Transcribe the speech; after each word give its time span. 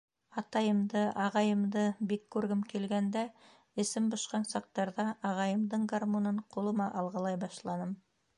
Атайымды, 0.41 1.01
ағайымды 1.25 1.83
бик 2.13 2.23
күргем 2.35 2.63
килгәндә, 2.71 3.23
эсем 3.85 4.09
бошҡан 4.15 4.49
саҡтарҙа, 4.55 5.07
ағайымдың 5.33 5.85
гармунын 5.95 6.45
ҡулыма 6.57 6.91
ал 7.03 7.13
ғылай 7.19 7.43
башланым. 7.47 7.95